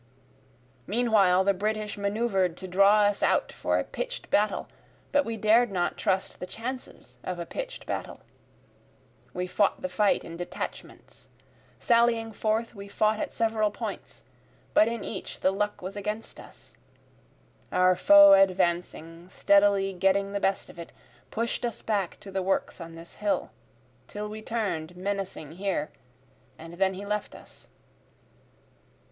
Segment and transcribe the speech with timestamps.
[0.87, 4.67] Meanwhile the British manœuvr'd to draw us out for a pitch'd battle,
[5.11, 8.21] But we dared not trust the chances of a pitch'd battle.
[9.31, 11.27] We fought the fight in detachments,
[11.79, 14.23] Sallying forth we fought at several points,
[14.73, 16.73] but in each the luck was against us,
[17.71, 20.91] Our foe advancing, steadily getting the best of it,
[21.29, 23.51] push'd us back to the works on this hill,
[24.07, 25.91] Till we turn'd menacing here,
[26.57, 27.69] and then he left us.